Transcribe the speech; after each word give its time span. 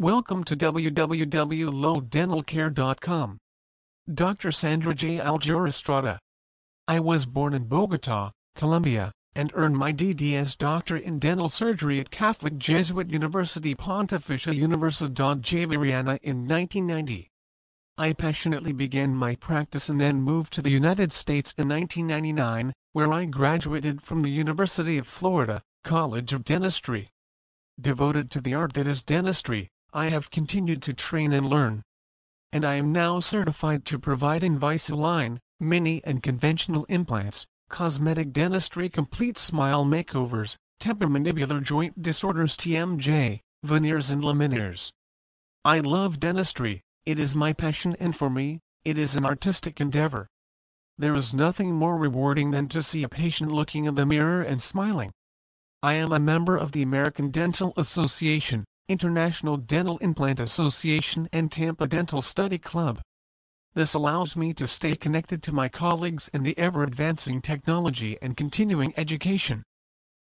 Welcome 0.00 0.44
to 0.44 0.56
www.lowdentalcare.com. 0.56 3.38
Dr. 4.14 4.52
Sandra 4.52 4.94
J. 4.94 5.18
Alger 5.18 5.66
Estrada. 5.66 6.20
I 6.86 7.00
was 7.00 7.26
born 7.26 7.52
in 7.52 7.64
Bogota, 7.64 8.30
Colombia, 8.54 9.10
and 9.34 9.50
earned 9.54 9.76
my 9.76 9.92
DDS 9.92 10.56
Doctor 10.56 10.96
in 10.96 11.18
Dental 11.18 11.48
Surgery 11.48 11.98
at 11.98 12.12
Catholic 12.12 12.58
Jesuit 12.58 13.10
University 13.10 13.74
Pontificia 13.74 14.56
Universidad 14.56 15.40
Javeriana 15.40 16.20
in 16.22 16.46
1990. 16.46 17.28
I 17.98 18.12
passionately 18.12 18.72
began 18.72 19.16
my 19.16 19.34
practice 19.34 19.88
and 19.88 20.00
then 20.00 20.22
moved 20.22 20.52
to 20.52 20.62
the 20.62 20.70
United 20.70 21.12
States 21.12 21.52
in 21.58 21.70
1999, 21.70 22.72
where 22.92 23.12
I 23.12 23.24
graduated 23.24 24.02
from 24.02 24.22
the 24.22 24.30
University 24.30 24.96
of 24.96 25.08
Florida, 25.08 25.60
College 25.82 26.32
of 26.32 26.44
Dentistry. 26.44 27.10
Devoted 27.80 28.30
to 28.30 28.40
the 28.40 28.54
art 28.54 28.74
that 28.74 28.86
is 28.86 29.02
dentistry, 29.02 29.72
I 29.94 30.10
have 30.10 30.30
continued 30.30 30.82
to 30.82 30.92
train 30.92 31.32
and 31.32 31.48
learn. 31.48 31.82
And 32.52 32.62
I 32.62 32.74
am 32.74 32.92
now 32.92 33.20
certified 33.20 33.86
to 33.86 33.98
provide 33.98 34.42
Invisalign, 34.42 35.38
mini 35.58 36.04
and 36.04 36.22
conventional 36.22 36.84
implants, 36.90 37.46
cosmetic 37.70 38.34
dentistry 38.34 38.90
complete 38.90 39.38
smile 39.38 39.86
makeovers, 39.86 40.56
temporomandibular 40.78 41.62
joint 41.62 42.02
disorders 42.02 42.54
TMJ, 42.54 43.40
veneers 43.62 44.10
and 44.10 44.22
Lumineers. 44.22 44.92
I 45.64 45.80
love 45.80 46.20
dentistry, 46.20 46.82
it 47.06 47.18
is 47.18 47.34
my 47.34 47.54
passion 47.54 47.96
and 47.98 48.14
for 48.14 48.28
me, 48.28 48.60
it 48.84 48.98
is 48.98 49.16
an 49.16 49.24
artistic 49.24 49.80
endeavor. 49.80 50.28
There 50.98 51.16
is 51.16 51.32
nothing 51.32 51.74
more 51.74 51.96
rewarding 51.96 52.50
than 52.50 52.68
to 52.68 52.82
see 52.82 53.02
a 53.02 53.08
patient 53.08 53.50
looking 53.50 53.86
in 53.86 53.94
the 53.94 54.04
mirror 54.04 54.42
and 54.42 54.62
smiling. 54.62 55.12
I 55.82 55.94
am 55.94 56.12
a 56.12 56.18
member 56.18 56.58
of 56.58 56.72
the 56.72 56.82
American 56.82 57.30
Dental 57.30 57.72
Association, 57.78 58.66
International 58.90 59.58
Dental 59.58 59.98
Implant 59.98 60.40
Association 60.40 61.28
and 61.30 61.52
Tampa 61.52 61.86
Dental 61.86 62.22
Study 62.22 62.56
Club. 62.56 63.02
This 63.74 63.92
allows 63.92 64.34
me 64.34 64.54
to 64.54 64.66
stay 64.66 64.96
connected 64.96 65.42
to 65.42 65.52
my 65.52 65.68
colleagues 65.68 66.28
in 66.28 66.42
the 66.42 66.56
ever-advancing 66.56 67.42
technology 67.42 68.16
and 68.22 68.34
continuing 68.34 68.94
education. 68.96 69.62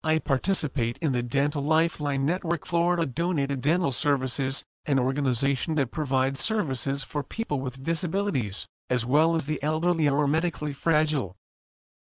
I 0.03 0.19
participate 0.19 0.97
in 0.97 1.13
the 1.13 1.23
Dental 1.23 1.63
Lifeline 1.63 2.25
Network 2.25 2.65
Florida 2.65 3.05
Donated 3.05 3.61
Dental 3.61 3.93
Services, 3.93 4.65
an 4.85 4.99
organization 4.99 5.75
that 5.75 5.91
provides 5.91 6.41
services 6.41 7.01
for 7.01 7.23
people 7.23 7.61
with 7.61 7.81
disabilities, 7.81 8.67
as 8.89 9.05
well 9.05 9.35
as 9.35 9.45
the 9.45 9.63
elderly 9.63 10.09
or 10.09 10.27
medically 10.27 10.73
fragile. 10.73 11.37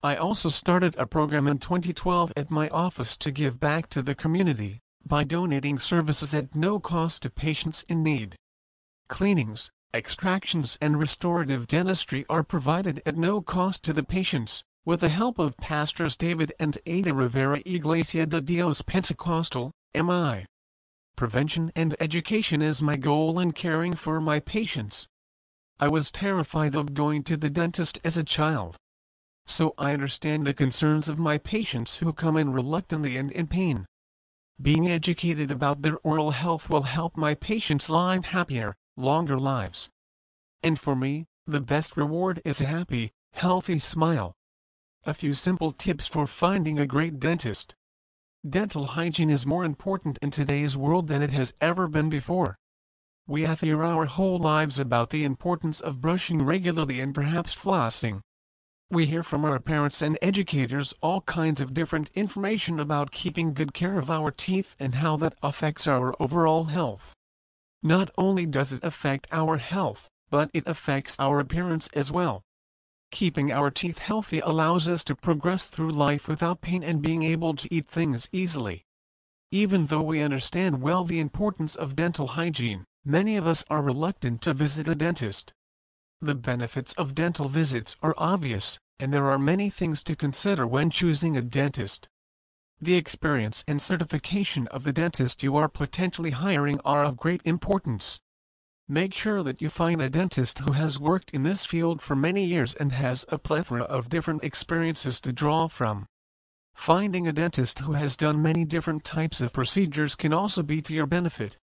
I 0.01 0.15
also 0.15 0.47
started 0.47 0.95
a 0.95 1.05
program 1.05 1.47
in 1.47 1.57
2012 1.57 2.31
at 2.37 2.49
my 2.49 2.69
office 2.69 3.17
to 3.17 3.29
give 3.29 3.59
back 3.59 3.89
to 3.89 4.01
the 4.01 4.15
community 4.15 4.81
by 5.07 5.23
donating 5.23 5.77
services 5.77 6.33
at 6.33 6.55
no 6.55 6.79
cost 6.79 7.21
to 7.21 7.29
patients 7.29 7.83
in 7.87 8.01
need. 8.01 8.35
Cleanings, 9.07 9.69
extractions 9.93 10.79
and 10.81 10.97
restorative 10.97 11.67
dentistry 11.67 12.25
are 12.27 12.43
provided 12.43 13.01
at 13.05 13.15
no 13.15 13.39
cost 13.39 13.83
to 13.83 13.93
the 13.93 14.03
patients, 14.03 14.63
with 14.83 15.01
the 15.01 15.09
help 15.09 15.37
of 15.37 15.55
Pastors 15.57 16.15
David 16.15 16.51
and 16.59 16.77
Ada 16.87 17.13
Rivera 17.13 17.61
Iglesia 17.65 18.25
de 18.25 18.41
Dios 18.41 18.81
Pentecostal, 18.81 19.71
MI. 19.93 20.45
Prevention 21.15 21.71
and 21.75 21.95
education 21.99 22.61
is 22.61 22.81
my 22.81 22.95
goal 22.95 23.39
in 23.39 23.51
caring 23.51 23.93
for 23.93 24.19
my 24.19 24.39
patients. 24.39 25.07
I 25.79 25.87
was 25.87 26.09
terrified 26.09 26.75
of 26.75 26.93
going 26.93 27.23
to 27.25 27.37
the 27.37 27.49
dentist 27.49 27.99
as 28.03 28.17
a 28.17 28.23
child. 28.23 28.75
So 29.45 29.75
I 29.77 29.93
understand 29.93 30.47
the 30.47 30.53
concerns 30.53 31.07
of 31.07 31.19
my 31.19 31.37
patients 31.37 31.97
who 31.97 32.11
come 32.11 32.37
in 32.37 32.51
reluctantly 32.51 33.17
and 33.17 33.31
in 33.31 33.47
pain. 33.47 33.85
Being 34.61 34.87
educated 34.87 35.51
about 35.51 35.81
their 35.81 35.97
oral 35.97 36.31
health 36.31 36.69
will 36.69 36.83
help 36.83 37.17
my 37.17 37.35
patients 37.35 37.89
live 37.89 38.23
happier, 38.23 38.77
longer 38.95 39.37
lives. 39.37 39.89
And 40.63 40.79
for 40.79 40.95
me, 40.95 41.27
the 41.45 41.59
best 41.59 41.97
reward 41.97 42.41
is 42.45 42.61
a 42.61 42.65
happy, 42.65 43.11
healthy 43.33 43.79
smile. 43.79 44.33
A 45.03 45.13
few 45.13 45.33
simple 45.33 45.73
tips 45.73 46.07
for 46.07 46.25
finding 46.25 46.79
a 46.79 46.87
great 46.87 47.19
dentist. 47.19 47.75
Dental 48.49 48.85
hygiene 48.85 49.29
is 49.29 49.45
more 49.45 49.65
important 49.65 50.19
in 50.21 50.31
today's 50.31 50.77
world 50.77 51.07
than 51.07 51.21
it 51.21 51.31
has 51.31 51.53
ever 51.59 51.89
been 51.89 52.09
before. 52.09 52.57
We 53.27 53.41
have 53.41 53.59
heard 53.59 53.83
our 53.83 54.05
whole 54.05 54.39
lives 54.39 54.79
about 54.79 55.09
the 55.09 55.25
importance 55.25 55.81
of 55.81 55.99
brushing 55.99 56.41
regularly 56.41 57.01
and 57.01 57.13
perhaps 57.13 57.53
flossing. 57.53 58.21
We 58.91 59.07
hear 59.07 59.23
from 59.23 59.45
our 59.45 59.59
parents 59.59 60.03
and 60.03 60.15
educators 60.21 60.93
all 61.01 61.21
kinds 61.21 61.59
of 61.59 61.73
different 61.73 62.11
information 62.13 62.79
about 62.79 63.11
keeping 63.11 63.55
good 63.55 63.73
care 63.73 63.97
of 63.97 64.11
our 64.11 64.29
teeth 64.29 64.75
and 64.79 64.93
how 64.93 65.17
that 65.17 65.33
affects 65.41 65.87
our 65.87 66.15
overall 66.21 66.65
health. 66.65 67.15
Not 67.81 68.11
only 68.15 68.45
does 68.45 68.71
it 68.71 68.83
affect 68.83 69.27
our 69.31 69.57
health, 69.57 70.07
but 70.29 70.51
it 70.53 70.67
affects 70.67 71.15
our 71.17 71.39
appearance 71.39 71.87
as 71.93 72.11
well. 72.11 72.43
Keeping 73.09 73.51
our 73.51 73.71
teeth 73.71 73.97
healthy 73.97 74.39
allows 74.39 74.87
us 74.87 75.03
to 75.05 75.15
progress 75.15 75.65
through 75.67 75.91
life 75.91 76.27
without 76.27 76.61
pain 76.61 76.83
and 76.83 77.01
being 77.01 77.23
able 77.23 77.55
to 77.55 77.73
eat 77.73 77.87
things 77.87 78.29
easily. 78.31 78.83
Even 79.49 79.87
though 79.87 80.03
we 80.03 80.21
understand 80.21 80.83
well 80.83 81.03
the 81.03 81.19
importance 81.19 81.75
of 81.75 81.95
dental 81.95 82.27
hygiene, 82.27 82.85
many 83.03 83.35
of 83.35 83.47
us 83.47 83.63
are 83.67 83.81
reluctant 83.81 84.43
to 84.43 84.53
visit 84.53 84.87
a 84.87 84.93
dentist. 84.93 85.53
The 86.21 86.33
benefits 86.33 86.93
of 86.93 87.13
dental 87.13 87.49
visits 87.49 87.97
are 88.01 88.15
obvious, 88.17 88.79
and 88.99 89.11
there 89.11 89.29
are 89.29 89.37
many 89.37 89.69
things 89.69 90.01
to 90.03 90.15
consider 90.15 90.65
when 90.65 90.89
choosing 90.89 91.35
a 91.35 91.41
dentist. 91.41 92.07
The 92.79 92.95
experience 92.95 93.65
and 93.67 93.81
certification 93.81 94.67
of 94.67 94.85
the 94.85 94.93
dentist 94.93 95.43
you 95.43 95.57
are 95.57 95.67
potentially 95.67 96.31
hiring 96.31 96.79
are 96.85 97.03
of 97.03 97.17
great 97.17 97.41
importance. 97.43 98.21
Make 98.87 99.13
sure 99.13 99.43
that 99.43 99.61
you 99.61 99.69
find 99.69 100.01
a 100.01 100.09
dentist 100.09 100.59
who 100.59 100.71
has 100.71 100.99
worked 100.99 101.31
in 101.31 101.43
this 101.43 101.65
field 101.65 102.01
for 102.01 102.15
many 102.15 102.45
years 102.45 102.73
and 102.75 102.93
has 102.93 103.25
a 103.27 103.37
plethora 103.37 103.83
of 103.83 104.07
different 104.07 104.43
experiences 104.43 105.19
to 105.19 105.33
draw 105.33 105.67
from. 105.67 106.07
Finding 106.75 107.27
a 107.27 107.33
dentist 107.33 107.79
who 107.79 107.93
has 107.93 108.15
done 108.15 108.41
many 108.41 108.63
different 108.63 109.03
types 109.03 109.41
of 109.41 109.51
procedures 109.51 110.15
can 110.15 110.31
also 110.31 110.63
be 110.63 110.81
to 110.81 110.93
your 110.93 111.07
benefit. 111.07 111.57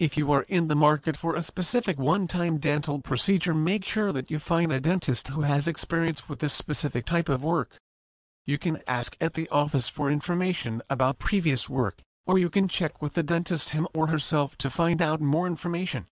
If 0.00 0.16
you 0.16 0.32
are 0.32 0.42
in 0.48 0.66
the 0.66 0.74
market 0.74 1.16
for 1.16 1.36
a 1.36 1.42
specific 1.42 2.00
one-time 2.00 2.58
dental 2.58 3.00
procedure 3.00 3.54
make 3.54 3.84
sure 3.84 4.12
that 4.12 4.28
you 4.28 4.40
find 4.40 4.72
a 4.72 4.80
dentist 4.80 5.28
who 5.28 5.42
has 5.42 5.68
experience 5.68 6.28
with 6.28 6.40
this 6.40 6.52
specific 6.52 7.06
type 7.06 7.28
of 7.28 7.44
work. 7.44 7.78
You 8.44 8.58
can 8.58 8.82
ask 8.88 9.16
at 9.20 9.34
the 9.34 9.48
office 9.50 9.88
for 9.88 10.10
information 10.10 10.82
about 10.90 11.20
previous 11.20 11.68
work, 11.68 12.02
or 12.26 12.40
you 12.40 12.50
can 12.50 12.66
check 12.66 13.00
with 13.00 13.14
the 13.14 13.22
dentist 13.22 13.70
him 13.70 13.86
or 13.94 14.08
herself 14.08 14.58
to 14.58 14.68
find 14.68 15.00
out 15.00 15.20
more 15.20 15.46
information. 15.46 16.08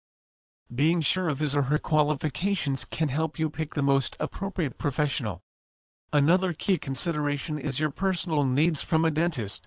Being 0.72 1.00
sure 1.00 1.28
of 1.28 1.40
his 1.40 1.56
or 1.56 1.62
her 1.62 1.78
qualifications 1.78 2.84
can 2.84 3.08
help 3.08 3.36
you 3.36 3.50
pick 3.50 3.74
the 3.74 3.82
most 3.82 4.16
appropriate 4.20 4.78
professional. 4.78 5.40
Another 6.12 6.52
key 6.52 6.78
consideration 6.78 7.58
is 7.58 7.80
your 7.80 7.90
personal 7.90 8.44
needs 8.44 8.80
from 8.80 9.04
a 9.04 9.10
dentist. 9.10 9.66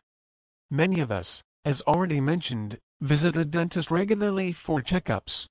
Many 0.71 1.01
of 1.01 1.11
us, 1.11 1.43
as 1.65 1.81
already 1.81 2.21
mentioned, 2.21 2.79
Visit 3.01 3.35
a 3.35 3.43
dentist 3.43 3.91
regularly 3.91 4.53
for 4.53 4.81
checkups. 4.81 5.47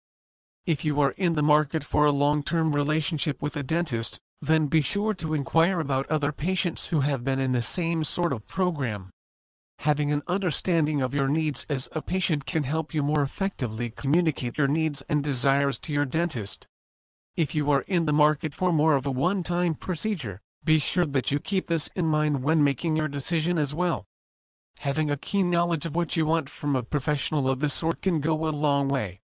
If 0.64 0.82
you 0.82 0.98
are 1.02 1.10
in 1.10 1.34
the 1.34 1.42
market 1.42 1.84
for 1.84 2.06
a 2.06 2.10
long-term 2.10 2.75
relationship 2.75 3.42
with 3.42 3.54
a 3.54 3.62
dentist, 3.62 4.19
then 4.41 4.66
be 4.69 4.80
sure 4.80 5.12
to 5.12 5.34
inquire 5.34 5.78
about 5.78 6.10
other 6.10 6.32
patients 6.32 6.86
who 6.86 7.00
have 7.00 7.22
been 7.22 7.38
in 7.38 7.53
the 7.53 7.60
same 7.60 8.03
sort 8.03 8.32
of 8.32 8.48
program. 8.48 9.10
Having 9.80 10.10
an 10.10 10.22
understanding 10.26 11.03
of 11.03 11.12
your 11.12 11.28
needs 11.28 11.66
as 11.69 11.91
a 11.92 12.00
patient 12.00 12.47
can 12.47 12.64
help 12.64 12.94
you 12.94 13.03
more 13.03 13.22
effectively 13.22 13.91
communicate 13.91 14.56
your 14.56 14.66
needs 14.66 15.03
and 15.03 15.22
desires 15.22 15.78
to 15.80 15.92
your 15.92 16.06
dentist. 16.06 16.66
If 17.36 17.54
you 17.54 17.70
are 17.72 17.82
in 17.82 18.06
the 18.06 18.12
market 18.14 18.54
for 18.54 18.72
more 18.72 18.97
of 18.97 19.04
a 19.04 19.10
one-time 19.10 19.74
procedure, 19.74 20.41
be 20.64 20.78
sure 20.78 21.04
that 21.04 21.30
you 21.30 21.41
keep 21.41 21.66
this 21.66 21.88
in 21.88 22.06
mind 22.06 22.42
when 22.42 22.64
making 22.64 22.97
your 22.97 23.08
decision 23.08 23.58
as 23.58 23.74
well. 23.74 24.06
Having 24.84 25.11
a 25.11 25.17
keen 25.17 25.49
knowledge 25.49 25.87
of 25.87 25.97
what 25.97 26.15
you 26.15 26.27
want 26.27 26.50
from 26.50 26.77
a 26.77 26.83
professional 26.83 27.49
of 27.49 27.61
this 27.61 27.72
sort 27.72 28.03
can 28.03 28.21
go 28.21 28.47
a 28.47 28.50
long 28.50 28.87
way. 28.87 29.22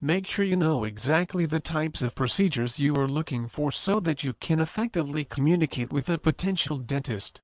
Make 0.00 0.26
sure 0.26 0.42
you 0.42 0.56
know 0.56 0.84
exactly 0.84 1.44
the 1.44 1.60
types 1.60 2.00
of 2.00 2.14
procedures 2.14 2.78
you 2.78 2.94
are 2.94 3.06
looking 3.06 3.46
for 3.46 3.70
so 3.70 4.00
that 4.00 4.24
you 4.24 4.32
can 4.32 4.58
effectively 4.58 5.22
communicate 5.22 5.92
with 5.92 6.08
a 6.08 6.16
potential 6.16 6.78
dentist. 6.78 7.42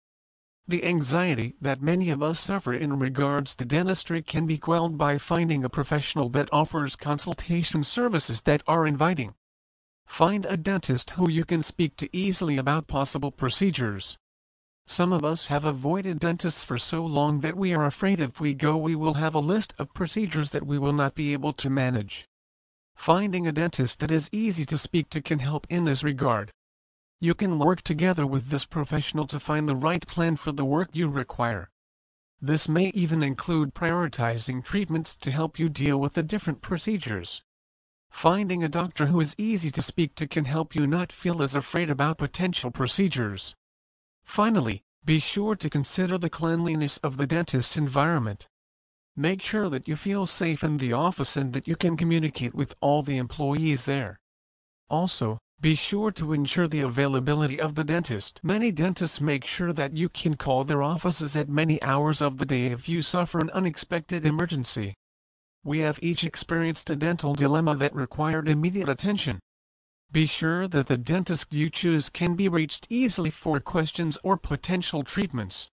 The 0.66 0.82
anxiety 0.82 1.54
that 1.60 1.82
many 1.82 2.08
of 2.08 2.22
us 2.22 2.40
suffer 2.40 2.72
in 2.72 2.99
regards 2.99 3.55
to 3.56 3.66
dentistry 3.66 4.22
can 4.22 4.46
be 4.46 4.56
quelled 4.56 4.96
by 4.96 5.19
finding 5.19 5.62
a 5.62 5.69
professional 5.69 6.31
that 6.31 6.48
offers 6.55 6.96
consultation 6.96 7.84
services 7.84 8.40
that 8.44 8.62
are 8.66 8.87
inviting. 8.87 9.34
Find 10.06 10.46
a 10.46 10.56
dentist 10.56 11.10
who 11.10 11.28
you 11.28 11.44
can 11.44 11.62
speak 11.62 11.98
to 11.98 12.16
easily 12.16 12.56
about 12.56 12.87
possible 12.87 13.31
procedures. 13.31 14.16
Some 14.88 15.12
of 15.12 15.25
us 15.25 15.46
have 15.46 15.64
avoided 15.64 16.19
dentists 16.19 16.64
for 16.64 16.76
so 16.76 17.06
long 17.06 17.40
that 17.40 17.56
we 17.56 17.73
are 17.73 17.87
afraid 17.87 18.19
if 18.20 18.40
we 18.40 18.52
go 18.52 18.76
we 18.76 18.96
will 18.96 19.14
have 19.14 19.34
a 19.34 19.38
list 19.38 19.73
of 19.79 19.94
procedures 19.94 20.50
that 20.50 20.67
we 20.67 20.76
will 20.76 20.93
not 20.93 21.14
be 21.14 21.32
able 21.32 21.52
to 21.52 21.70
manage. 21.70 22.26
Finding 22.96 23.46
a 23.46 23.52
dentist 23.52 24.00
that 24.00 24.11
is 24.11 24.29
easy 24.32 24.64
to 24.67 24.76
speak 24.76 25.08
to 25.11 25.23
can 25.23 25.38
help 25.38 25.67
in 25.70 25.84
this 25.84 26.02
regard. 26.02 26.52
You 27.20 27.34
can 27.34 27.61
work 27.61 27.82
together 27.82 28.26
with 28.26 28.49
this 28.49 28.64
professional 28.64 29.29
to 29.29 29.38
find 29.38 29.69
the 29.69 29.76
right 29.76 30.05
plan 30.06 30.37
for 30.37 30.50
the 30.50 30.64
work 30.64 30.90
you 30.93 31.08
require. 31.08 31.70
This 32.40 32.69
may 32.69 32.88
even 32.88 33.23
include 33.23 33.75
prioritizing 33.75 34.64
treatments 34.64 35.14
to 35.14 35.31
help 35.31 35.61
you 35.61 35.69
deal 35.69 36.00
with 36.00 36.14
the 36.14 36.25
different 36.25 36.61
procedures. 36.61 37.40
Finding 38.11 38.64
a 38.64 38.69
doctor 38.69 39.06
who 39.06 39.20
is 39.20 39.37
easy 39.38 39.70
to 39.70 39.81
speak 39.81 40.17
to 40.17 40.26
can 40.26 40.44
help 40.46 40.75
you 40.75 40.88
not 40.88 41.12
feel 41.12 41.40
as 41.40 41.55
afraid 41.55 41.88
about 41.88 42.19
potential 42.19 42.73
procedures. 42.73 43.55
Finally, 44.24 44.82
be 45.04 45.19
sure 45.19 45.56
to 45.56 45.69
consider 45.69 46.16
the 46.16 46.30
cleanliness 46.30 46.96
of 46.98 47.16
the 47.16 47.26
dentist's 47.26 47.76
environment. 47.76 48.48
Make 49.16 49.42
sure 49.42 49.69
that 49.69 49.86
you 49.86 49.96
feel 49.96 50.26
safe 50.26 50.62
in 50.64 50.78
the 50.78 50.92
office 50.92 51.36
and 51.36 51.52
that 51.52 51.69
you 51.69 51.76
can 51.76 51.96
communicate 51.96 52.54
with 52.54 52.74
all 52.80 53.02
the 53.02 53.19
employees 53.19 53.84
there. 53.84 54.20
Also, 54.88 55.38
be 55.60 55.74
sure 55.74 56.10
to 56.10 56.32
ensure 56.32 56.66
the 56.66 56.80
availability 56.80 57.60
of 57.60 57.74
the 57.74 57.84
dentist. 57.84 58.40
Many 58.42 58.72
dentists 58.72 59.20
make 59.20 59.44
sure 59.44 59.72
that 59.72 59.96
you 59.96 60.08
can 60.08 60.36
call 60.36 60.64
their 60.64 60.82
offices 60.82 61.36
at 61.36 61.48
many 61.48 61.80
hours 61.82 62.20
of 62.20 62.38
the 62.38 62.46
day 62.46 62.66
if 62.66 62.88
you 62.88 63.02
suffer 63.02 63.38
an 63.38 63.50
unexpected 63.50 64.26
emergency. 64.26 64.94
We 65.62 65.78
have 65.80 66.00
each 66.02 66.24
experienced 66.24 66.90
a 66.90 66.96
dental 66.96 67.34
dilemma 67.34 67.76
that 67.76 67.94
required 67.94 68.48
immediate 68.48 68.88
attention. 68.88 69.38
Be 70.12 70.26
sure 70.26 70.68
that 70.68 70.88
the 70.88 70.98
dentist 70.98 71.54
you 71.54 71.70
choose 71.70 72.10
can 72.10 72.36
be 72.36 72.46
reached 72.46 72.86
easily 72.90 73.30
for 73.30 73.58
questions 73.60 74.18
or 74.22 74.36
potential 74.36 75.04
treatments. 75.04 75.70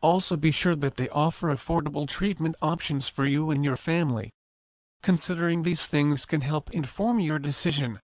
Also 0.00 0.36
be 0.36 0.52
sure 0.52 0.76
that 0.76 0.96
they 0.96 1.08
offer 1.08 1.48
affordable 1.48 2.06
treatment 2.06 2.54
options 2.62 3.08
for 3.08 3.26
you 3.26 3.50
and 3.50 3.64
your 3.64 3.76
family. 3.76 4.30
Considering 5.02 5.64
these 5.64 5.86
things 5.86 6.24
can 6.24 6.42
help 6.42 6.70
inform 6.70 7.18
your 7.18 7.40
decision. 7.40 7.98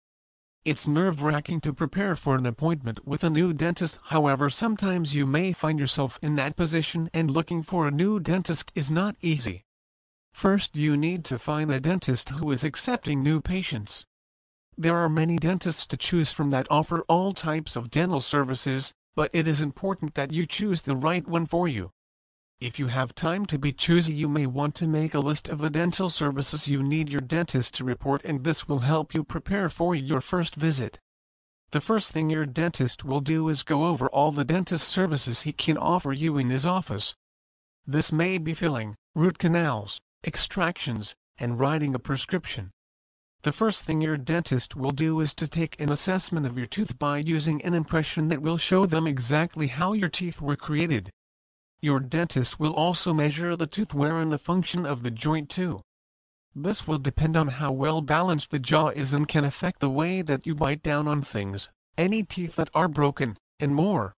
It's 0.64 0.88
nerve-wracking 0.88 1.60
to 1.60 1.74
prepare 1.74 2.16
for 2.16 2.36
an 2.36 2.46
appointment 2.46 3.06
with 3.06 3.22
a 3.22 3.28
new 3.28 3.52
dentist 3.52 3.98
however 4.04 4.48
sometimes 4.48 5.14
you 5.14 5.26
may 5.26 5.52
find 5.52 5.78
yourself 5.78 6.18
in 6.22 6.36
that 6.36 6.56
position 6.56 7.10
and 7.12 7.30
looking 7.30 7.62
for 7.62 7.86
a 7.86 7.90
new 7.90 8.20
dentist 8.20 8.72
is 8.74 8.90
not 8.90 9.16
easy. 9.20 9.64
First 10.32 10.78
you 10.78 10.96
need 10.96 11.26
to 11.26 11.38
find 11.38 11.70
a 11.70 11.78
dentist 11.78 12.30
who 12.30 12.52
is 12.52 12.64
accepting 12.64 13.22
new 13.22 13.42
patients. 13.42 14.06
There 14.80 14.96
are 14.96 15.08
many 15.08 15.38
dentists 15.38 15.86
to 15.86 15.96
choose 15.96 16.30
from 16.30 16.50
that 16.50 16.68
offer 16.70 17.00
all 17.08 17.34
types 17.34 17.74
of 17.74 17.90
dental 17.90 18.20
services, 18.20 18.94
but 19.16 19.28
it 19.34 19.48
is 19.48 19.60
important 19.60 20.14
that 20.14 20.32
you 20.32 20.46
choose 20.46 20.82
the 20.82 20.94
right 20.94 21.26
one 21.26 21.46
for 21.46 21.66
you. 21.66 21.90
If 22.60 22.78
you 22.78 22.86
have 22.86 23.12
time 23.12 23.44
to 23.46 23.58
be 23.58 23.72
choosy 23.72 24.14
you 24.14 24.28
may 24.28 24.46
want 24.46 24.76
to 24.76 24.86
make 24.86 25.14
a 25.14 25.18
list 25.18 25.48
of 25.48 25.58
the 25.58 25.68
dental 25.68 26.08
services 26.08 26.68
you 26.68 26.80
need 26.80 27.08
your 27.08 27.20
dentist 27.20 27.74
to 27.74 27.84
report 27.84 28.24
and 28.24 28.44
this 28.44 28.68
will 28.68 28.78
help 28.78 29.14
you 29.14 29.24
prepare 29.24 29.68
for 29.68 29.96
your 29.96 30.20
first 30.20 30.54
visit. 30.54 31.00
The 31.72 31.80
first 31.80 32.12
thing 32.12 32.30
your 32.30 32.46
dentist 32.46 33.02
will 33.02 33.20
do 33.20 33.48
is 33.48 33.64
go 33.64 33.86
over 33.86 34.06
all 34.06 34.30
the 34.30 34.44
dentist 34.44 34.86
services 34.86 35.40
he 35.40 35.52
can 35.52 35.76
offer 35.76 36.12
you 36.12 36.38
in 36.38 36.50
his 36.50 36.64
office. 36.64 37.16
This 37.84 38.12
may 38.12 38.38
be 38.38 38.54
filling, 38.54 38.94
root 39.16 39.38
canals, 39.38 40.00
extractions, 40.22 41.16
and 41.36 41.58
writing 41.58 41.96
a 41.96 41.98
prescription. 41.98 42.70
The 43.42 43.52
first 43.52 43.84
thing 43.84 44.00
your 44.00 44.16
dentist 44.16 44.74
will 44.74 44.90
do 44.90 45.20
is 45.20 45.32
to 45.34 45.46
take 45.46 45.80
an 45.80 45.92
assessment 45.92 46.44
of 46.44 46.58
your 46.58 46.66
tooth 46.66 46.98
by 46.98 47.18
using 47.18 47.62
an 47.62 47.72
impression 47.72 48.26
that 48.28 48.42
will 48.42 48.58
show 48.58 48.84
them 48.84 49.06
exactly 49.06 49.68
how 49.68 49.92
your 49.92 50.08
teeth 50.08 50.40
were 50.40 50.56
created. 50.56 51.12
Your 51.80 52.00
dentist 52.00 52.58
will 52.58 52.74
also 52.74 53.14
measure 53.14 53.54
the 53.54 53.68
tooth 53.68 53.94
wear 53.94 54.20
and 54.20 54.32
the 54.32 54.38
function 54.38 54.84
of 54.84 55.04
the 55.04 55.12
joint 55.12 55.48
too. 55.48 55.82
This 56.52 56.88
will 56.88 56.98
depend 56.98 57.36
on 57.36 57.46
how 57.46 57.70
well 57.70 58.00
balanced 58.00 58.50
the 58.50 58.58
jaw 58.58 58.88
is 58.88 59.14
and 59.14 59.28
can 59.28 59.44
affect 59.44 59.78
the 59.78 59.88
way 59.88 60.20
that 60.20 60.44
you 60.44 60.56
bite 60.56 60.82
down 60.82 61.06
on 61.06 61.22
things, 61.22 61.68
any 61.96 62.24
teeth 62.24 62.56
that 62.56 62.70
are 62.74 62.88
broken, 62.88 63.38
and 63.60 63.72
more. 63.72 64.14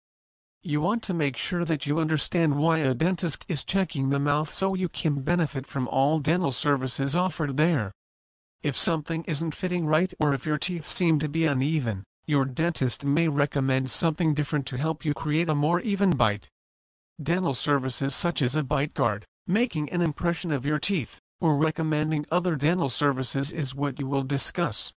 You 0.62 0.80
want 0.80 1.02
to 1.02 1.12
make 1.12 1.36
sure 1.36 1.64
that 1.64 1.86
you 1.86 1.98
understand 1.98 2.56
why 2.56 2.78
a 2.78 2.94
dentist 2.94 3.44
is 3.48 3.64
checking 3.64 4.10
the 4.10 4.20
mouth 4.20 4.52
so 4.52 4.74
you 4.74 4.88
can 4.88 5.22
benefit 5.22 5.66
from 5.66 5.88
all 5.88 6.20
dental 6.20 6.52
services 6.52 7.16
offered 7.16 7.56
there. 7.56 7.92
If 8.62 8.76
something 8.76 9.22
isn't 9.24 9.54
fitting 9.54 9.86
right 9.86 10.12
or 10.18 10.34
if 10.34 10.44
your 10.44 10.58
teeth 10.58 10.86
seem 10.86 11.20
to 11.20 11.28
be 11.28 11.46
uneven, 11.46 12.02
your 12.26 12.44
dentist 12.44 13.04
may 13.04 13.28
recommend 13.28 13.90
something 13.90 14.34
different 14.34 14.66
to 14.66 14.76
help 14.76 15.04
you 15.04 15.14
create 15.14 15.48
a 15.48 15.54
more 15.54 15.80
even 15.80 16.16
bite. 16.16 16.50
Dental 17.22 17.54
services 17.54 18.14
such 18.14 18.42
as 18.42 18.56
a 18.56 18.64
bite 18.64 18.94
guard, 18.94 19.24
making 19.46 19.90
an 19.90 20.02
impression 20.02 20.50
of 20.50 20.66
your 20.66 20.78
teeth, 20.78 21.20
or 21.40 21.56
recommending 21.56 22.26
other 22.32 22.56
dental 22.56 22.90
services 22.90 23.52
is 23.52 23.76
what 23.76 24.00
you 24.00 24.08
will 24.08 24.24
discuss. 24.24 24.92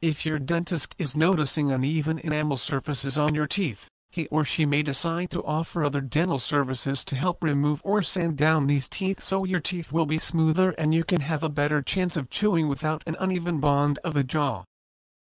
If 0.00 0.24
your 0.24 0.38
dentist 0.38 0.94
is 0.98 1.14
noticing 1.14 1.70
uneven 1.70 2.18
enamel 2.18 2.56
surfaces 2.56 3.18
on 3.18 3.34
your 3.34 3.46
teeth, 3.46 3.88
he 4.16 4.26
or 4.28 4.46
she 4.46 4.64
may 4.64 4.82
decide 4.82 5.30
to 5.30 5.44
offer 5.44 5.84
other 5.84 6.00
dental 6.00 6.38
services 6.38 7.04
to 7.04 7.14
help 7.14 7.42
remove 7.44 7.82
or 7.84 8.02
sand 8.02 8.34
down 8.34 8.66
these 8.66 8.88
teeth 8.88 9.22
so 9.22 9.44
your 9.44 9.60
teeth 9.60 9.92
will 9.92 10.06
be 10.06 10.16
smoother 10.16 10.70
and 10.78 10.94
you 10.94 11.04
can 11.04 11.20
have 11.20 11.42
a 11.42 11.50
better 11.50 11.82
chance 11.82 12.16
of 12.16 12.30
chewing 12.30 12.66
without 12.66 13.02
an 13.06 13.14
uneven 13.20 13.60
bond 13.60 13.98
of 14.02 14.14
the 14.14 14.24
jaw. 14.24 14.64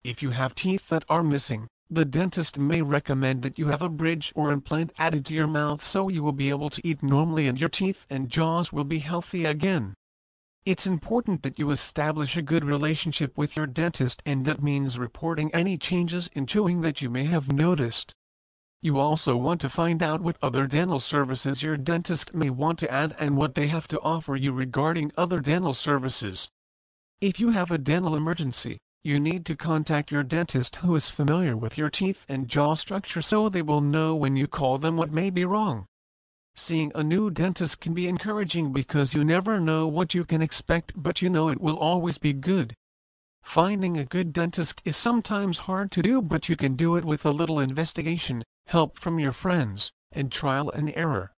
If 0.04 0.22
you 0.22 0.30
have 0.30 0.54
teeth 0.54 0.90
that 0.90 1.04
are 1.10 1.24
missing, 1.24 1.68
the 1.90 2.06
dentist 2.06 2.60
may 2.60 2.84
recommend 2.84 3.42
that 3.42 3.58
you 3.58 3.70
have 3.70 3.82
a 3.82 3.90
bridge 3.90 4.32
or 4.36 4.52
implant 4.52 4.94
added 5.00 5.26
to 5.26 5.34
your 5.34 5.48
mouth 5.48 5.82
so 5.82 6.08
you 6.08 6.22
will 6.22 6.32
be 6.32 6.50
able 6.50 6.70
to 6.70 6.88
eat 6.88 7.02
normally 7.02 7.48
and 7.48 7.60
your 7.60 7.70
teeth 7.70 8.06
and 8.08 8.30
jaws 8.30 8.72
will 8.72 8.84
be 8.84 9.00
healthy 9.00 9.46
again. 9.46 9.96
It's 10.64 10.86
important 10.86 11.42
that 11.42 11.58
you 11.58 11.72
establish 11.72 12.38
a 12.38 12.44
good 12.44 12.64
relationship 12.64 13.36
with 13.36 13.56
your 13.56 13.66
dentist 13.66 14.22
and 14.28 14.46
that 14.46 14.62
means 14.62 15.00
reporting 15.00 15.50
any 15.56 15.76
changes 15.76 16.30
in 16.34 16.46
chewing 16.46 16.82
that 16.82 17.02
you 17.02 17.10
may 17.10 17.24
have 17.24 17.52
noticed. 17.52 18.14
You 18.82 19.00
also 19.00 19.36
want 19.36 19.62
to 19.62 19.70
find 19.70 20.04
out 20.04 20.22
what 20.22 20.38
other 20.44 20.68
dental 20.68 21.00
services 21.00 21.64
your 21.64 21.76
dentist 21.76 22.36
may 22.36 22.52
want 22.52 22.78
to 22.80 22.92
add 22.92 23.16
and 23.18 23.36
what 23.36 23.56
they 23.56 23.66
have 23.66 23.88
to 23.88 24.02
offer 24.02 24.36
you 24.36 24.52
regarding 24.52 25.12
other 25.18 25.40
dental 25.40 25.74
services. 25.74 26.48
If 27.20 27.40
you 27.40 27.50
have 27.50 27.72
a 27.72 27.80
dental 27.80 28.16
emergency, 28.16 28.78
you 29.04 29.20
need 29.20 29.44
to 29.48 29.56
contact 29.56 30.12
your 30.12 30.22
dentist 30.22 30.76
who 30.76 30.96
is 30.96 31.10
familiar 31.10 31.58
with 31.58 31.80
your 31.80 31.90
teeth 31.90 32.26
and 32.30 32.48
jaw 32.48 32.76
structure 32.76 33.24
so 33.24 33.50
they 33.50 33.64
will 33.64 33.82
know 33.82 34.16
when 34.16 34.36
you 34.36 34.48
call 34.48 34.78
them 34.78 34.98
what 34.98 35.12
may 35.12 35.32
be 35.32 35.46
wrong. 35.46 35.88
Seeing 36.54 36.92
a 36.94 37.04
new 37.04 37.32
dentist 37.32 37.80
can 37.80 37.96
be 37.96 38.08
encouraging 38.08 38.72
because 38.72 39.16
you 39.16 39.26
never 39.26 39.60
know 39.60 39.88
what 39.88 40.14
you 40.14 40.26
can 40.26 40.44
expect 40.44 40.94
but 40.96 41.24
you 41.24 41.30
know 41.30 41.50
it 41.50 41.60
will 41.60 41.80
always 41.80 42.20
be 42.20 42.34
good. 42.34 42.76
Finding 43.42 43.98
a 43.98 44.06
good 44.06 44.32
dentist 44.32 44.82
is 44.86 44.96
sometimes 44.96 45.60
hard 45.60 45.92
to 45.94 46.04
do 46.04 46.22
but 46.22 46.50
you 46.50 46.56
can 46.56 46.76
do 46.76 46.96
it 46.98 47.04
with 47.04 47.26
a 47.26 47.32
little 47.32 47.60
investigation, 47.60 48.44
help 48.68 48.98
from 48.98 49.20
your 49.20 49.32
friends, 49.32 49.92
and 50.12 50.32
trial 50.32 50.70
and 50.72 50.92
error. 50.96 51.32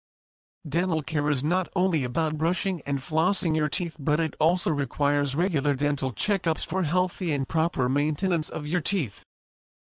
Dental 0.69 1.02
care 1.02 1.31
is 1.31 1.44
not 1.44 1.69
only 1.76 2.02
about 2.02 2.38
brushing 2.38 2.82
and 2.87 2.99
flossing 2.99 3.55
your 3.55 3.69
teeth 3.69 3.94
but 3.99 4.19
it 4.19 4.34
also 4.40 4.70
requires 4.70 5.37
regular 5.37 5.75
dental 5.75 6.12
checkups 6.12 6.67
for 6.67 6.82
healthy 6.82 7.32
and 7.32 7.49
proper 7.49 7.88
maintenance 7.88 8.49
of 8.49 8.66
your 8.66 8.80
teeth. 8.80 9.25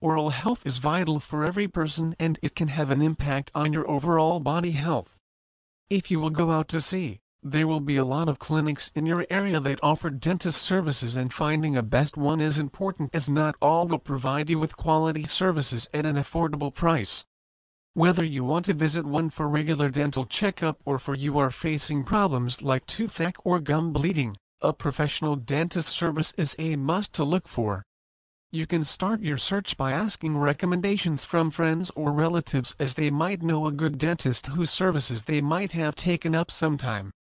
Oral 0.02 0.32
health 0.32 0.66
is 0.66 0.78
vital 0.78 1.20
for 1.20 1.46
every 1.46 1.68
person 1.68 2.16
and 2.20 2.38
it 2.42 2.56
can 2.56 2.68
have 2.68 2.92
an 2.92 3.02
impact 3.02 3.52
on 3.56 3.72
your 3.72 3.90
overall 3.90 4.40
body 4.40 4.72
health. 4.72 5.18
If 5.90 6.12
you 6.12 6.20
will 6.20 6.30
go 6.30 6.52
out 6.52 6.68
to 6.70 6.82
see, 6.82 7.22
there 7.48 7.68
will 7.68 7.80
be 7.80 7.96
a 7.96 8.04
lot 8.04 8.28
of 8.28 8.40
clinics 8.40 8.90
in 8.96 9.06
your 9.06 9.24
area 9.30 9.60
that 9.60 9.80
offer 9.84 10.10
dentist 10.10 10.60
services 10.60 11.16
and 11.16 11.32
finding 11.32 11.78
a 11.78 11.84
best 11.84 12.18
one 12.18 12.42
is 12.42 12.58
important 12.58 13.08
as 13.14 13.30
not 13.30 13.56
all 13.62 13.88
will 13.88 14.00
provide 14.00 14.50
you 14.50 14.58
with 14.58 14.76
quality 14.76 15.24
services 15.24 15.88
at 15.94 16.08
an 16.08 16.16
affordable 16.16 16.74
price. 16.74 17.24
Whether 17.94 18.26
you 18.26 18.44
want 18.44 18.66
to 18.66 18.74
visit 18.74 19.06
one 19.06 19.30
for 19.30 19.48
regular 19.48 19.90
dental 19.90 20.26
checkup 20.26 20.82
or 20.86 20.98
for 20.98 21.16
you 21.16 21.38
are 21.38 21.52
facing 21.52 22.04
problems 22.04 22.64
like 22.64 22.88
toothache 22.88 23.38
or 23.46 23.60
gum 23.60 23.94
bleeding, 23.94 24.36
a 24.60 24.74
professional 24.74 25.36
dentist 25.36 25.90
service 25.90 26.34
is 26.40 26.56
a 26.58 26.76
must 26.76 27.14
to 27.14 27.24
look 27.24 27.48
for. 27.48 27.84
You 28.52 28.66
can 28.66 28.84
start 28.84 29.22
your 29.22 29.38
search 29.38 29.78
by 29.78 29.92
asking 29.92 30.36
recommendations 30.36 31.24
from 31.24 31.52
friends 31.52 31.92
or 31.96 32.12
relatives 32.12 32.74
as 32.80 32.96
they 32.96 33.12
might 33.12 33.44
know 33.44 33.68
a 33.68 33.72
good 33.72 34.00
dentist 34.00 34.48
whose 34.48 34.72
services 34.72 35.26
they 35.26 35.42
might 35.42 35.74
have 35.74 35.94
taken 35.94 36.34
up 36.34 36.50
sometime. 36.50 37.12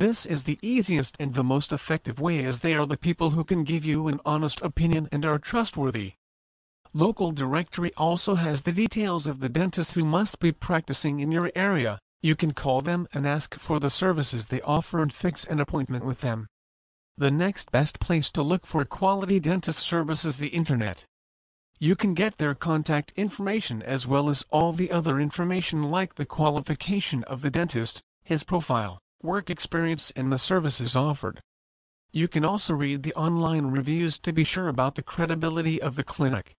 This 0.00 0.24
is 0.24 0.44
the 0.44 0.60
easiest 0.62 1.16
and 1.18 1.34
the 1.34 1.42
most 1.42 1.72
effective 1.72 2.20
way 2.20 2.44
as 2.44 2.60
they 2.60 2.74
are 2.74 2.86
the 2.86 2.96
people 2.96 3.30
who 3.30 3.42
can 3.42 3.64
give 3.64 3.84
you 3.84 4.06
an 4.06 4.20
honest 4.24 4.60
opinion 4.60 5.08
and 5.10 5.24
are 5.24 5.40
trustworthy. 5.40 6.12
Local 6.94 7.32
directory 7.32 7.92
also 7.94 8.36
has 8.36 8.62
the 8.62 8.70
details 8.70 9.26
of 9.26 9.40
the 9.40 9.48
dentist 9.48 9.94
who 9.94 10.04
must 10.04 10.38
be 10.38 10.52
practicing 10.52 11.18
in 11.18 11.32
your 11.32 11.50
area. 11.56 11.98
You 12.22 12.36
can 12.36 12.54
call 12.54 12.80
them 12.80 13.08
and 13.12 13.26
ask 13.26 13.58
for 13.58 13.80
the 13.80 13.90
services 13.90 14.46
they 14.46 14.60
offer 14.60 15.02
and 15.02 15.12
fix 15.12 15.44
an 15.44 15.58
appointment 15.58 16.04
with 16.04 16.20
them. 16.20 16.46
The 17.16 17.32
next 17.32 17.72
best 17.72 17.98
place 17.98 18.30
to 18.30 18.42
look 18.44 18.66
for 18.66 18.84
quality 18.84 19.40
dentist 19.40 19.80
service 19.80 20.24
is 20.24 20.38
the 20.38 20.50
internet. 20.50 21.06
You 21.80 21.96
can 21.96 22.14
get 22.14 22.38
their 22.38 22.54
contact 22.54 23.12
information 23.16 23.82
as 23.82 24.06
well 24.06 24.28
as 24.28 24.44
all 24.50 24.72
the 24.72 24.92
other 24.92 25.18
information 25.18 25.90
like 25.90 26.14
the 26.14 26.24
qualification 26.24 27.24
of 27.24 27.42
the 27.42 27.50
dentist, 27.50 28.04
his 28.22 28.44
profile, 28.44 29.00
work 29.22 29.50
experience 29.50 30.10
and 30.12 30.32
the 30.32 30.38
services 30.38 30.94
offered. 30.96 31.42
You 32.12 32.28
can 32.28 32.44
also 32.44 32.74
read 32.74 33.02
the 33.02 33.14
online 33.14 33.66
reviews 33.66 34.18
to 34.20 34.32
be 34.32 34.44
sure 34.44 34.68
about 34.68 34.94
the 34.94 35.02
credibility 35.02 35.80
of 35.80 35.96
the 35.96 36.04
clinic 36.04 36.56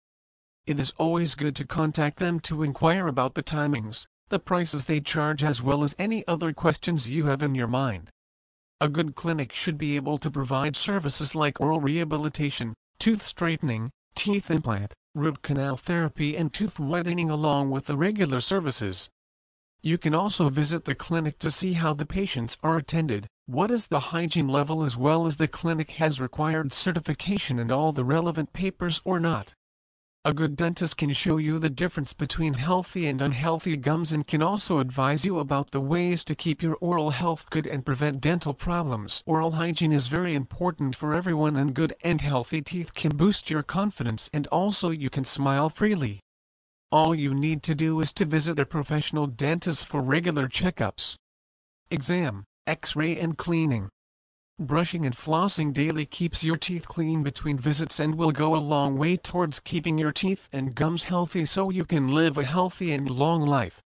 it 0.69 0.79
is 0.79 0.93
always 0.99 1.35
good 1.35 1.57
to 1.57 1.67
contact 1.67 2.19
them 2.19 2.39
to 2.39 2.63
inquire 2.63 3.07
about 3.07 3.33
the 3.33 3.43
timings, 3.43 4.07
the 4.29 4.39
prices 4.39 4.85
they 4.85 5.01
charge 5.01 5.43
as 5.43 5.63
well 5.63 5.83
as 5.83 5.95
any 5.99 6.27
other 6.29 6.53
questions 6.53 7.09
you 7.09 7.25
have 7.25 7.43
in 7.43 7.55
your 7.55 7.67
mind. 7.67 8.11
A 8.79 8.87
good 8.87 9.15
clinic 9.15 9.51
should 9.51 9.79
be 9.79 9.97
able 9.97 10.19
to 10.19 10.31
provide 10.31 10.77
services 10.77 11.35
like 11.35 11.59
oral 11.59 11.81
rehabilitation, 11.81 12.75
tooth 12.99 13.25
straightening, 13.25 13.91
teeth 14.15 14.51
implant, 14.51 14.93
root 15.15 15.41
canal 15.41 15.79
therapy 15.79 16.37
and 16.37 16.53
tooth 16.53 16.79
whitening 16.79 17.31
along 17.31 17.71
with 17.71 17.87
the 17.87 17.97
regular 17.97 18.43
services. 18.43 19.09
You 19.83 19.97
can 19.97 20.13
also 20.13 20.51
visit 20.51 20.85
the 20.85 20.97
clinic 20.97 21.39
to 21.39 21.53
see 21.53 21.75
how 21.75 21.95
the 21.95 22.05
patients 22.05 22.57
are 22.65 22.77
attended, 22.77 23.29
what 23.47 23.71
is 23.71 23.87
the 23.87 24.01
hygiene 24.01 24.49
level 24.49 24.83
as 24.83 24.97
well 24.97 25.25
as 25.25 25.37
the 25.37 25.47
clinic 25.47 25.93
has 25.93 26.21
required 26.21 26.73
certification 26.73 27.61
and 27.61 27.71
all 27.71 27.93
the 27.93 28.05
relevant 28.05 28.53
papers 28.53 29.01
or 29.05 29.21
not. 29.21 29.55
A 30.25 30.35
good 30.35 30.57
dentist 30.57 30.97
can 30.97 31.13
show 31.13 31.37
you 31.37 31.61
the 31.61 31.71
difference 31.71 32.13
between 32.13 32.55
healthy 32.55 33.07
and 33.07 33.23
unhealthy 33.23 33.77
gums 33.77 34.11
and 34.11 34.27
can 34.27 34.43
also 34.43 34.81
advise 34.81 35.25
you 35.25 35.39
about 35.39 35.71
the 35.71 35.81
ways 35.81 36.25
to 36.25 36.35
keep 36.35 36.61
your 36.61 36.75
oral 36.81 37.11
health 37.11 37.49
good 37.49 37.67
and 37.67 37.87
prevent 37.87 38.21
dental 38.21 38.55
problems. 38.55 39.23
Oral 39.27 39.53
hygiene 39.53 39.93
is 39.93 40.09
very 40.09 40.35
important 40.35 40.97
for 40.97 41.15
everyone 41.15 41.55
and 41.55 41.73
good 41.73 41.95
and 42.03 42.21
healthy 42.21 42.61
teeth 42.63 42.93
can 42.95 43.17
boost 43.17 43.49
your 43.49 43.63
confidence 43.63 44.29
and 44.33 44.49
also 44.49 44.91
you 44.91 45.09
can 45.09 45.25
smile 45.25 45.71
freely. 45.71 46.21
All 46.91 47.15
you 47.15 47.35
need 47.35 47.63
to 47.65 47.75
do 47.75 48.01
is 48.01 48.15
to 48.15 48.25
visit 48.25 48.59
a 48.59 48.65
professional 48.65 49.27
dentist 49.27 49.87
for 49.87 50.01
regular 50.01 50.49
checkups, 50.49 51.17
exam, 51.91 52.45
x-ray 52.67 53.21
and 53.21 53.37
cleaning. 53.37 53.91
Brushing 54.59 55.05
and 55.05 55.15
flossing 55.15 55.75
daily 55.75 56.07
keeps 56.07 56.43
your 56.43 56.57
teeth 56.57 56.89
clean 56.89 57.23
between 57.23 57.59
visits 57.59 58.01
and 58.01 58.15
will 58.15 58.33
go 58.33 58.57
a 58.57 58.57
long 58.57 58.97
way 58.97 59.19
towards 59.19 59.61
keeping 59.61 59.99
your 59.99 60.13
teeth 60.13 60.49
and 60.51 60.75
gums 60.75 61.03
healthy 61.03 61.45
so 61.45 61.69
you 61.69 61.85
can 61.85 62.09
live 62.09 62.39
a 62.39 62.45
healthy 62.45 62.91
and 62.93 63.11
long 63.11 63.43
life. 63.43 63.83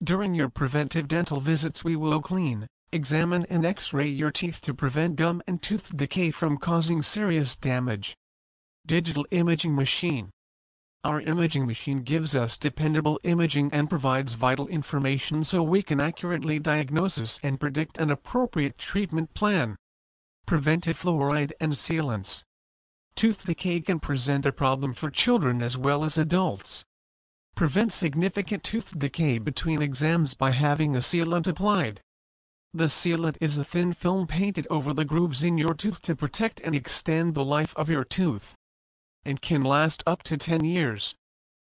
During 0.00 0.32
your 0.32 0.48
preventive 0.48 1.08
dental 1.08 1.40
visits 1.40 1.82
we 1.82 1.96
will 1.96 2.22
clean, 2.22 2.68
examine 2.92 3.46
and 3.46 3.66
x-ray 3.66 4.06
your 4.06 4.30
teeth 4.30 4.60
to 4.60 4.72
prevent 4.72 5.16
gum 5.16 5.42
and 5.48 5.60
tooth 5.60 5.96
decay 5.96 6.30
from 6.30 6.56
causing 6.56 7.02
serious 7.02 7.56
damage. 7.56 8.16
Digital 8.86 9.26
Imaging 9.32 9.74
Machine 9.74 10.30
our 11.04 11.20
imaging 11.20 11.64
machine 11.64 12.02
gives 12.02 12.34
us 12.34 12.58
dependable 12.58 13.20
imaging 13.22 13.70
and 13.72 13.88
provides 13.88 14.32
vital 14.32 14.66
information 14.66 15.44
so 15.44 15.62
we 15.62 15.80
can 15.80 16.00
accurately 16.00 16.58
diagnose 16.58 17.38
and 17.40 17.60
predict 17.60 17.98
an 17.98 18.10
appropriate 18.10 18.76
treatment 18.76 19.32
plan. 19.32 19.76
Preventive 20.44 20.98
fluoride 20.98 21.52
and 21.60 21.74
sealants. 21.74 22.42
Tooth 23.14 23.44
decay 23.44 23.80
can 23.80 24.00
present 24.00 24.44
a 24.44 24.50
problem 24.50 24.92
for 24.92 25.08
children 25.08 25.62
as 25.62 25.76
well 25.76 26.02
as 26.02 26.18
adults. 26.18 26.84
Prevent 27.54 27.92
significant 27.92 28.64
tooth 28.64 28.98
decay 28.98 29.38
between 29.38 29.80
exams 29.80 30.34
by 30.34 30.50
having 30.50 30.96
a 30.96 31.00
sealant 31.00 31.46
applied. 31.46 32.00
The 32.74 32.88
sealant 32.88 33.36
is 33.40 33.56
a 33.56 33.64
thin 33.64 33.92
film 33.92 34.26
painted 34.26 34.66
over 34.68 34.92
the 34.92 35.04
grooves 35.04 35.44
in 35.44 35.58
your 35.58 35.74
tooth 35.74 36.02
to 36.02 36.16
protect 36.16 36.60
and 36.62 36.74
extend 36.74 37.34
the 37.34 37.44
life 37.44 37.72
of 37.76 37.88
your 37.88 38.04
tooth 38.04 38.56
and 39.28 39.42
can 39.42 39.62
last 39.62 40.02
up 40.06 40.22
to 40.22 40.38
10 40.38 40.64
years. 40.64 41.14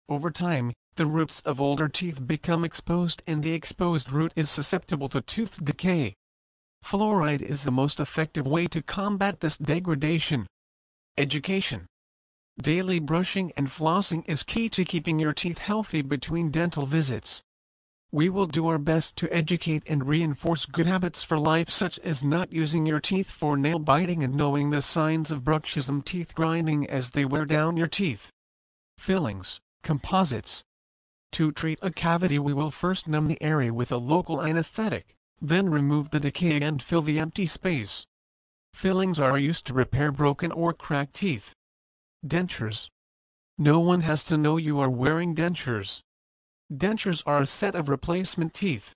Over 0.08 0.30
time, 0.30 0.72
the 0.94 1.04
roots 1.04 1.40
of 1.40 1.60
older 1.60 1.88
teeth 1.88 2.24
become 2.24 2.64
exposed 2.64 3.24
and 3.26 3.42
the 3.42 3.54
exposed 3.54 4.12
root 4.12 4.32
is 4.36 4.48
susceptible 4.48 5.08
to 5.08 5.20
tooth 5.20 5.58
decay. 5.64 6.14
Fluoride 6.84 7.42
is 7.42 7.64
the 7.64 7.72
most 7.72 7.98
effective 7.98 8.46
way 8.46 8.68
to 8.68 8.82
combat 8.82 9.40
this 9.40 9.58
degradation. 9.58 10.46
Education 11.18 11.88
Daily 12.56 13.00
brushing 13.00 13.52
and 13.56 13.66
flossing 13.66 14.22
is 14.28 14.44
key 14.44 14.68
to 14.68 14.84
keeping 14.84 15.18
your 15.18 15.32
teeth 15.32 15.58
healthy 15.58 16.02
between 16.02 16.52
dental 16.52 16.86
visits. 16.86 17.42
We 18.12 18.28
will 18.28 18.46
do 18.46 18.66
our 18.66 18.78
best 18.78 19.16
to 19.18 19.32
educate 19.32 19.84
and 19.86 20.04
reinforce 20.04 20.66
good 20.66 20.86
habits 20.86 21.22
for 21.22 21.38
life 21.38 21.70
such 21.70 21.96
as 22.00 22.24
not 22.24 22.52
using 22.52 22.84
your 22.84 22.98
teeth 22.98 23.30
for 23.30 23.56
nail 23.56 23.78
biting 23.78 24.24
and 24.24 24.34
knowing 24.34 24.70
the 24.70 24.82
signs 24.82 25.30
of 25.30 25.44
bruxism 25.44 26.04
teeth 26.04 26.34
grinding 26.34 26.90
as 26.90 27.10
they 27.10 27.24
wear 27.24 27.44
down 27.44 27.76
your 27.76 27.86
teeth. 27.86 28.32
Fillings, 28.98 29.60
composites. 29.84 30.64
To 31.32 31.52
treat 31.52 31.78
a 31.82 31.92
cavity 31.92 32.40
we 32.40 32.52
will 32.52 32.72
first 32.72 33.06
numb 33.06 33.28
the 33.28 33.40
area 33.40 33.72
with 33.72 33.92
a 33.92 33.96
local 33.96 34.42
anesthetic, 34.42 35.14
then 35.40 35.70
remove 35.70 36.10
the 36.10 36.18
decay 36.18 36.60
and 36.60 36.82
fill 36.82 37.02
the 37.02 37.20
empty 37.20 37.46
space. 37.46 38.04
Fillings 38.74 39.20
are 39.20 39.38
used 39.38 39.66
to 39.66 39.72
repair 39.72 40.10
broken 40.10 40.50
or 40.50 40.72
cracked 40.72 41.14
teeth. 41.14 41.54
Dentures. 42.26 42.88
No 43.56 43.78
one 43.78 44.00
has 44.00 44.24
to 44.24 44.36
know 44.36 44.56
you 44.56 44.80
are 44.80 44.90
wearing 44.90 45.32
dentures. 45.36 46.02
Dentures 46.72 47.24
are 47.26 47.42
a 47.42 47.46
set 47.46 47.74
of 47.74 47.88
replacement 47.88 48.54
teeth. 48.54 48.94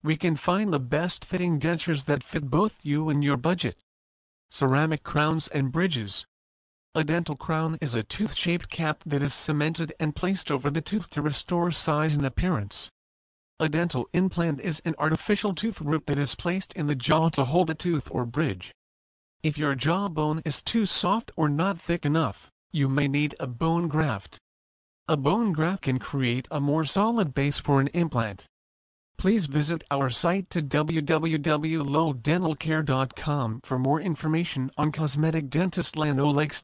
We 0.00 0.16
can 0.16 0.36
find 0.36 0.72
the 0.72 0.78
best 0.78 1.24
fitting 1.24 1.58
dentures 1.58 2.04
that 2.04 2.22
fit 2.22 2.48
both 2.48 2.86
you 2.86 3.08
and 3.08 3.24
your 3.24 3.36
budget. 3.36 3.82
Ceramic 4.50 5.02
crowns 5.02 5.48
and 5.48 5.72
bridges. 5.72 6.24
A 6.94 7.02
dental 7.02 7.34
crown 7.34 7.78
is 7.80 7.96
a 7.96 8.04
tooth-shaped 8.04 8.68
cap 8.68 9.02
that 9.06 9.22
is 9.22 9.34
cemented 9.34 9.92
and 9.98 10.14
placed 10.14 10.52
over 10.52 10.70
the 10.70 10.80
tooth 10.80 11.10
to 11.10 11.20
restore 11.20 11.72
size 11.72 12.14
and 12.14 12.24
appearance. 12.24 12.90
A 13.58 13.68
dental 13.68 14.08
implant 14.12 14.60
is 14.60 14.80
an 14.84 14.94
artificial 14.96 15.52
tooth 15.52 15.80
root 15.80 16.06
that 16.06 16.18
is 16.18 16.36
placed 16.36 16.72
in 16.74 16.86
the 16.86 16.94
jaw 16.94 17.28
to 17.30 17.44
hold 17.44 17.70
a 17.70 17.74
tooth 17.74 18.08
or 18.12 18.24
bridge. 18.24 18.72
If 19.42 19.58
your 19.58 19.74
jawbone 19.74 20.42
is 20.44 20.62
too 20.62 20.86
soft 20.86 21.32
or 21.34 21.48
not 21.48 21.80
thick 21.80 22.06
enough, 22.06 22.52
you 22.70 22.88
may 22.88 23.08
need 23.08 23.34
a 23.40 23.48
bone 23.48 23.88
graft. 23.88 24.38
A 25.10 25.16
bone 25.16 25.52
graft 25.52 25.82
can 25.82 25.98
create 25.98 26.46
a 26.52 26.60
more 26.60 26.84
solid 26.84 27.34
base 27.34 27.58
for 27.58 27.80
an 27.80 27.88
implant. 27.88 28.46
Please 29.18 29.46
visit 29.46 29.82
our 29.90 30.08
site 30.08 30.48
to 30.50 30.62
www.lowdentalcare.com 30.62 33.60
for 33.64 33.78
more 33.80 34.00
information 34.00 34.70
on 34.78 34.92
cosmetic 34.92 35.50
dentist 35.50 35.96
Land 35.96 36.20
O' 36.20 36.30
Lakes 36.30 36.62